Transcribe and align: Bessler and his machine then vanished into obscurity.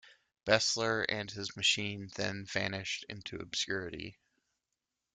Bessler 0.47 1.05
and 1.09 1.29
his 1.29 1.55
machine 1.55 2.09
then 2.15 2.43
vanished 2.45 3.05
into 3.07 3.35
obscurity. 3.37 4.17